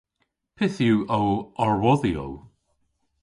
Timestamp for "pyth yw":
0.57-0.99